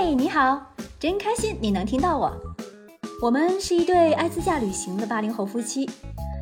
[0.00, 0.64] 嘿，你好，
[1.00, 2.32] 真开心你能听到我。
[3.20, 5.90] 我们是一对爱自驾旅行的八零后夫妻，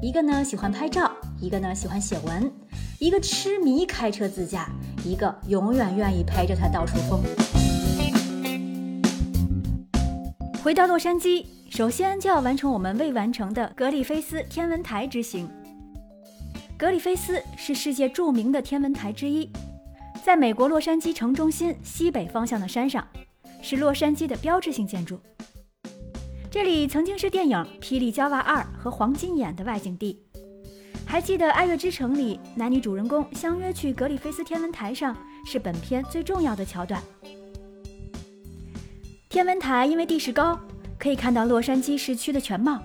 [0.00, 2.50] 一个呢喜欢拍照，一个呢喜欢写文，
[2.98, 4.70] 一个痴迷开车自驾，
[5.04, 7.20] 一个永远愿意陪着他到处疯。
[10.64, 15.46] 回到洛杉矶，首先就要完成我们未完成的格里菲斯天文台之行。
[16.78, 19.50] 格里菲斯是世界著名的天文台之一，
[20.24, 23.06] 在美国洛杉矶城中心西北方向的山上，
[23.62, 25.18] 是洛杉矶的标志性建筑。
[26.50, 30.20] 这里曾经是电影《霹雳娇娃二》和黄金眼的外景地。
[31.06, 37.02] 还记得《爱乐之城》里男女主人公相约去格里菲斯天文台上，是本片最重要的桥段。
[39.30, 40.58] 天文台因为地势高，
[40.98, 42.82] 可以看到洛杉矶市区的全貌。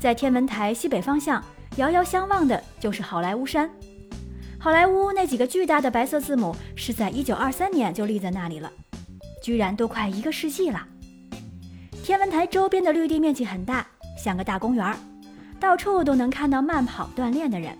[0.00, 1.44] 在天文台西北方向。
[1.76, 3.70] 遥遥相望的就是好莱坞山，
[4.58, 8.70] 好莱坞那几个巨大的白色字母是在1923年就立在那里了，
[9.42, 10.86] 居然都快一个世纪了。
[12.02, 14.96] 天文台周边的绿地面积很大，像个大公园，
[15.58, 17.76] 到处都能看到慢跑锻炼的人。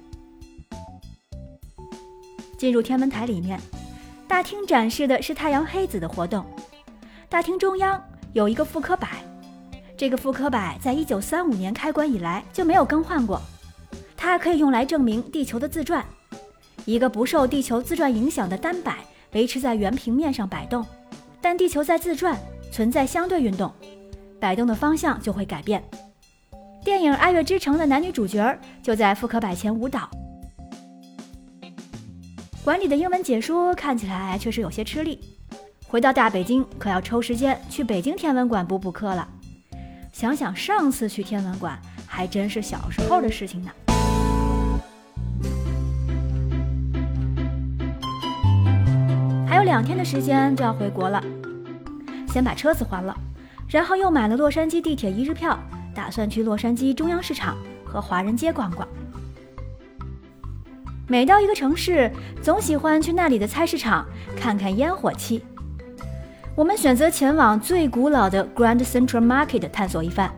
[2.59, 3.59] 进入天文台里面，
[4.29, 6.45] 大厅展示的是太阳黑子的活动。
[7.29, 8.03] 大厅中央
[8.35, 9.25] 有一个复刻摆，
[9.97, 13.41] 这个复刻摆在1935年开馆以来就没有更换过。
[14.17, 16.05] 它可以用来证明地球的自转，
[16.85, 18.99] 一个不受地球自转影响的单摆
[19.33, 20.85] 维持在原平面上摆动，
[21.41, 22.39] 但地球在自转，
[22.71, 23.73] 存在相对运动，
[24.39, 25.83] 摆动的方向就会改变。
[26.85, 30.09] 电影《爱乐之城》的男女主角就在复刻摆前舞蹈。
[32.65, 35.19] 馆里的英文解说看起来确实有些吃力，
[35.87, 39.29] 回到大北京可要抽时间去北京天文馆补补课了。
[40.13, 43.71] 想想上次去天文馆，还真是小时候的事情呢。
[49.71, 51.23] 两天的时间就要回国了，
[52.27, 53.17] 先把车子还了，
[53.69, 55.57] 然后又买了洛杉矶地铁一日票，
[55.95, 58.87] 打算去洛杉矶中央市场和华人街逛逛。
[61.07, 62.11] 每到一个城市，
[62.43, 64.05] 总喜欢去那里的菜市场
[64.37, 65.41] 看看烟火气。
[66.57, 70.35] 我们选择前往最古老的 Grand Central Market 探索一番。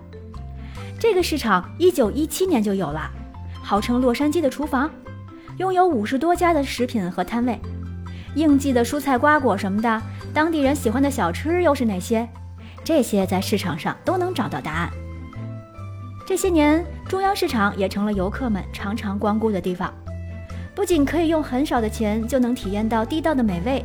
[0.98, 3.10] 这个市场一九一七年就有了，
[3.62, 4.90] 号称洛杉矶的厨房，
[5.56, 7.58] 拥有五十多家的食品和摊位。
[8.34, 12.28] 应季的蔬菜瓜果什么的，当地人喜欢的小吃又是哪些？
[12.84, 14.90] 这些在市场上都能找到答案。
[16.26, 19.92] 这些年，中央市场也成了游客们常常光顾的地方。
[20.74, 23.84] 不仅可以用很少的钱就能体验到地道的美味，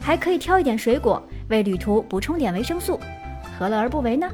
[0.00, 3.00] 还可以挑一点水果为旅途补充点维生素，
[3.58, 4.30] 何乐而不为呢？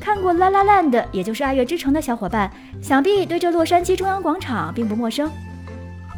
[0.00, 2.50] 看过《La La Land》也就是《爱乐之城》的小伙伴，
[2.82, 5.30] 想必对这洛杉矶中央广场并不陌生。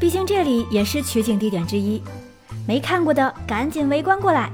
[0.03, 2.03] 毕竟这里也是取景地点之一，
[2.67, 4.51] 没看过的赶紧围观过来。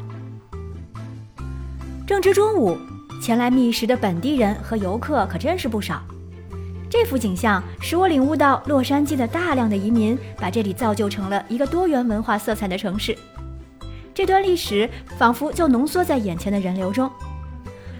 [2.06, 2.76] 正值中午，
[3.22, 6.02] 前来觅食的本地人和游客可真是不少。
[6.90, 13.16] 这幅景象使我领悟到，洛杉矶的大量的移民把这里造就成了一个多元文化色彩的城市。
[14.12, 17.10] 这段历史仿佛就浓缩在眼前的人流中。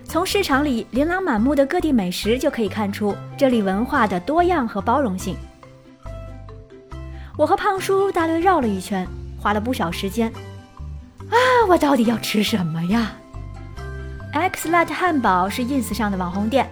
[0.05, 5.35] 从市场里琳琅满目的各地美食就可以看出这里文化的多样和包容性。
[7.39, 9.07] 我和胖叔大略绕了一圈，
[9.41, 10.29] 花了不少时间。
[11.31, 11.39] 啊，
[11.69, 13.13] 我到底要吃什么呀
[14.33, 16.69] ？X Lat 汉堡是 Ins 上的网红店，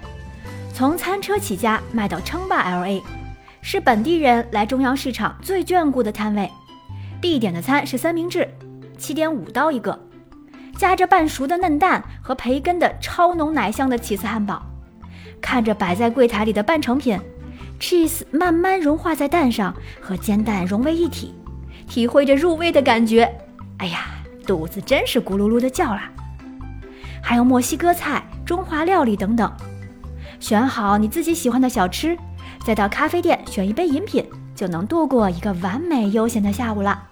[0.74, 3.00] 从餐车起家卖到称霸 LA，
[3.62, 6.50] 是本地人来中央市场最眷顾的摊位。
[7.20, 8.48] 必点的餐是三明治，
[8.98, 9.96] 七点五刀一个，
[10.76, 14.60] 夹着半熟的嫩蛋和培根的超浓奶香的起司汉堡。
[15.40, 17.20] 看着摆在柜台里的半成品。
[17.78, 21.34] Cheese 慢慢融化在蛋上，和煎蛋融为一体，
[21.88, 23.30] 体会着入味的感觉。
[23.78, 24.06] 哎呀，
[24.46, 26.00] 肚子真是咕噜噜的叫了。
[27.22, 29.52] 还有墨西哥菜、中华料理等等。
[30.38, 32.16] 选好你自己喜欢的小吃，
[32.64, 37.08] 再到咖啡店选一杯饮品，就能度过一个完美悠闲的下午了。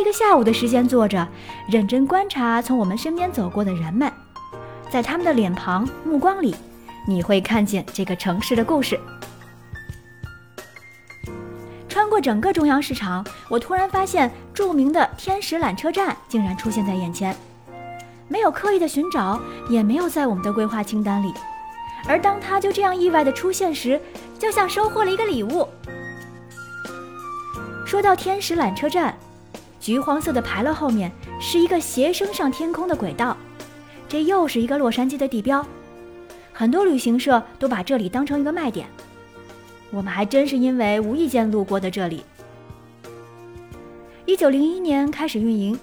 [0.00, 1.28] 一个下午的时间坐着，
[1.68, 4.10] 认真观察从我们身边走过的人们，
[4.90, 6.56] 在他们的脸庞、目光里，
[7.06, 8.98] 你会看见这个城市的故事。
[11.86, 17.36] 穿过整个中央市场，我突然发现著名的天使缆车站竟然出现在眼前，
[18.26, 19.38] 没有刻意的寻找，
[19.68, 21.34] 也没有在我们的规划清单里，
[22.08, 24.00] 而当它就这样意外的出现时，
[24.38, 25.68] 就像收获了一个礼物。
[27.84, 29.14] 说到天使缆车站。
[29.90, 31.10] 橘黄色的牌楼后面
[31.40, 33.36] 是一个斜升上天空的轨道，
[34.08, 35.66] 这又是一个洛杉矶的地标。
[36.52, 38.86] 很多旅行社都把这里当成一个卖点。
[39.90, 42.22] 我们还真是因为无意间路过的这里。
[44.26, 45.76] 一九零一年开始运营，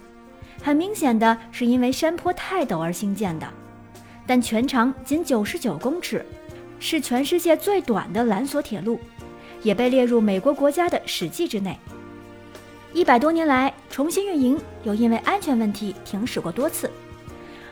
[0.63, 3.45] 很明显的是因为山坡太陡而兴建的，
[4.25, 6.25] 但全长仅九十九公尺，
[6.79, 9.01] 是全世界最短的缆索铁路，
[9.63, 11.77] 也被列入美国国家的史记之内。
[12.97, 16.89] 一百多年来重新运营，又因为安全问题停驶过多次。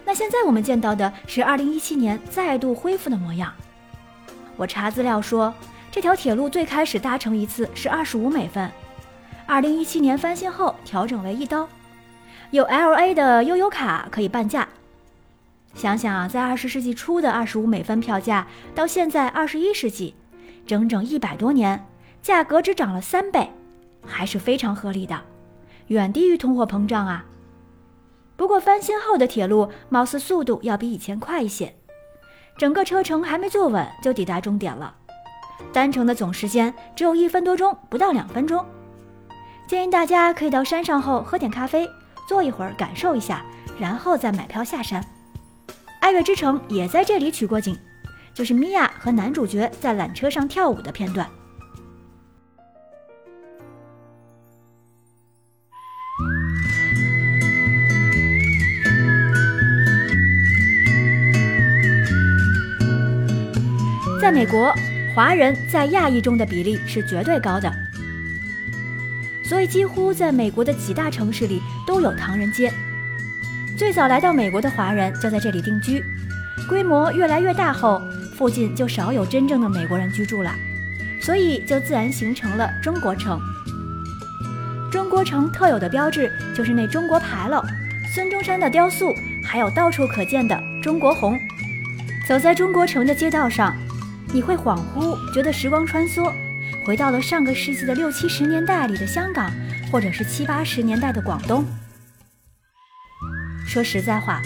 [0.06, 3.51] 那现在我们见到的是二零一七年再度恢复的模样。
[4.56, 5.51] 我查资料说，
[5.92, 8.69] 这条铁路最开始搭乘一次是二十五美分。
[9.48, 11.68] 二零一七年翻新后调整为一刀，
[12.51, 14.68] 有 L A 的悠游卡可以半价。
[15.74, 18.45] 想想啊，在二十世纪初的二十五美分票价，
[18.75, 20.13] 到现在二十一世纪，
[20.68, 21.83] 整整一百多年，
[22.22, 23.50] 价格只涨了三倍，
[24.05, 25.19] 还是非常合理的，
[25.87, 27.25] 远低于通货膨胀啊。
[28.35, 31.75] 不过翻新后的铁路貌似速度要比以前快一些，
[32.57, 34.93] 整个车程还没坐稳就抵达终点了，
[35.71, 38.65] 单程的总时间只有一分多钟，不到两分钟。
[39.67, 41.89] 建议大家可以到山上后喝点咖啡，
[42.27, 43.43] 坐一会儿感受一下，
[43.79, 45.03] 然后再买票下山。
[46.01, 47.75] 爱乐之城也在这里取过景，
[48.33, 51.27] 就是米娅和男主角在缆车上跳舞的片段。
[64.35, 64.75] 美国，
[65.15, 67.71] 华人在亚裔中的比例是绝对高的。
[69.41, 72.69] 所以，几乎在美国的几大城市里都有唐人街。
[73.77, 76.03] 最早来到美国的华人就在这里定居，
[76.67, 78.01] 规模越来越大后，
[78.35, 80.53] 附近就少有真正的美国人居住了，
[81.21, 83.39] 所以就自然形成了中国城。
[84.91, 87.63] 中国城特有的标志就是那中国牌楼、
[88.13, 91.39] 孙中山的雕塑，还有到处可见的中国红。
[92.27, 93.73] 走在中国城的街道上，
[94.35, 96.29] 你会恍惚觉得时光穿梭。
[96.85, 99.49] 回到了上个世纪的六七十年代里的香港，
[99.89, 101.65] 或者是七八十年代的广东。
[103.65, 104.41] 说实在话，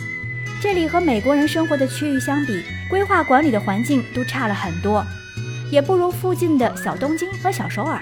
[0.62, 5.04] 这里和美国人生活的区域相比，规划管理的环境都差了很多，
[5.72, 8.00] 也不如附近的小东京和小首尔。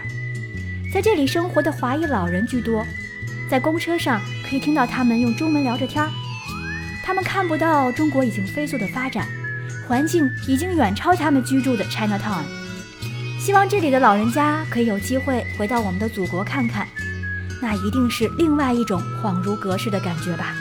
[0.94, 2.86] 在这里生活的华裔老人居多，
[3.50, 6.12] 在公车上可以听到他们用中文聊着天儿。
[7.02, 9.26] 他们看不到中国已经飞速的发展，
[9.88, 12.44] 环境已经远超他们居住的 Chinatown。
[13.40, 16.86] 希望这里的老人家可以有机会回到我们的祖国看看，
[17.62, 20.54] 那一定是另外一种恍如隔世的感觉吧。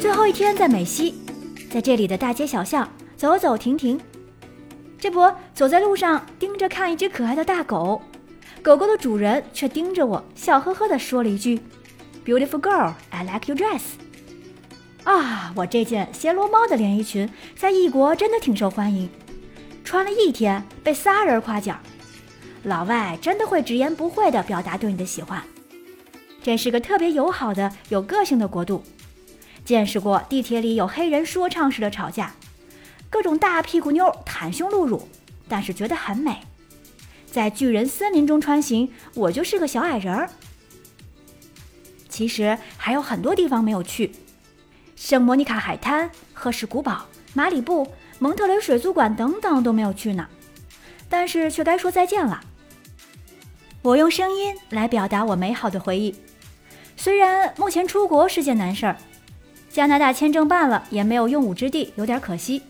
[0.00, 1.14] 最后一天在美西，
[1.70, 2.86] 在这里的大街小巷
[3.16, 3.98] 走走停停，
[5.04, 8.00] 这不走在路上盯着看一只可爱的大狗。
[8.62, 11.60] 狗狗的主人却盯着我，笑呵呵地说了一句
[12.24, 13.82] ：“Beautiful girl, I like your dress。”
[15.04, 19.10] 啊，我这件暹罗猫的连衣裙在异国真的挺受欢迎，
[19.84, 21.78] 穿了一天被仨人夸奖。
[22.62, 25.44] 老外真的会直言不讳地表达对你的喜欢，
[26.42, 28.82] 这是个特别友好的、有个性的国度。
[29.66, 32.32] 见识过地铁里有黑人说唱式的吵架，
[33.14, 35.08] 各种大屁股妞袒胸露乳，
[35.48, 36.40] 但是觉得很美。
[37.30, 40.28] 在巨人森林中穿行，我就是个小矮人儿。
[42.08, 44.10] 其实还有很多地方没有去，
[44.96, 47.86] 圣莫妮卡海滩、赫氏古堡、马里布、
[48.18, 50.26] 蒙特雷水族馆等等都没有去呢。
[51.08, 52.42] 但是却该说再见了。
[53.82, 56.16] 我用声音来表达我美好的回忆。
[56.96, 58.96] 虽然目前出国是件难事儿，
[59.70, 62.60] 加拿大签证办了也没有用武之地，有点可惜。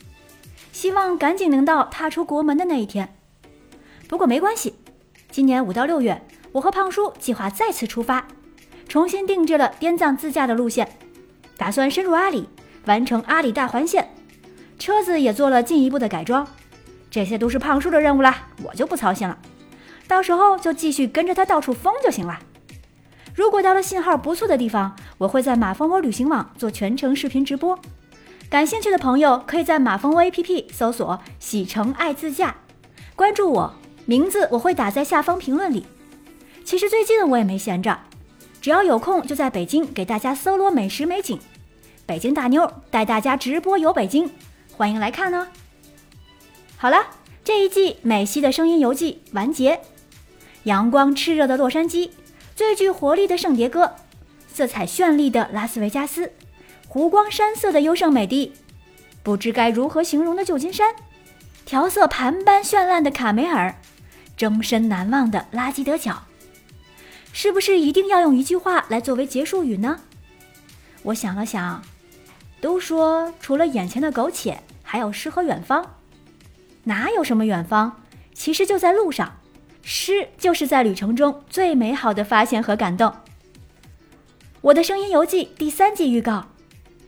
[0.85, 3.17] 希望赶紧能到踏出国门的那一天。
[4.07, 4.75] 不过没关系，
[5.31, 6.21] 今年五到六月，
[6.53, 8.29] 我和胖叔计划再次出发，
[8.87, 10.87] 重新定制了滇藏自驾的路线，
[11.57, 12.47] 打算深入阿里，
[12.85, 14.11] 完成阿里大环线，
[14.79, 16.47] 车子也做了进一步的改装，
[17.11, 19.39] 这些都是胖叔的任务啦，我就不操心了，
[20.07, 22.39] 到时候就继续跟着他到处疯就行了。
[23.35, 27.79] 如果到了信号不错的地方，我会在马蜂窝旅行网做全程视频直播，
[28.55, 32.55] 感兴趣的朋友可以在马蜂窝 APP 搜索“喜成爱自驾”，
[33.17, 33.75] 关注我。
[34.05, 35.85] 名字我会打在下方评论里。
[36.65, 37.99] 其实最近我也没闲着，
[38.61, 41.37] 只要有空就在北京给大家搜罗美食美景。
[42.07, 44.31] 北京大妞带大家直播游北京，
[44.77, 45.49] 欢迎来看呢。
[46.77, 47.05] 好了，
[47.43, 49.81] 这一季美西的声音游记完结。
[50.63, 52.11] 阳光炽热的洛杉矶，
[52.55, 53.97] 最具活力的圣迭戈，
[54.47, 56.31] 色彩绚丽的拉斯维加斯，
[56.95, 58.53] 湖光山色的优胜美地，
[59.25, 60.95] 不知该如何形容的旧金山，
[61.67, 63.75] 调色盘般绚烂的卡梅尔。
[64.37, 66.23] 终身难忘的拉基德角，
[67.33, 70.03] 是不是一定要用一句话来作为结束语呢？
[71.03, 71.83] 我想了想，
[72.61, 75.97] 都说除了眼前的苟且，还有诗和远方。
[76.85, 78.05] 哪有什么远方？
[78.33, 79.41] 其实就在路上。
[79.83, 83.13] 诗就是在旅程中最美好的发现和感动。
[84.61, 86.47] 我的声音游记第三季预告：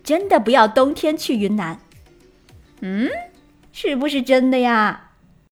[0.06, 1.80] 真的不要冬天去云南。
[2.80, 3.10] 嗯，
[3.72, 5.05] 是不是真的呀？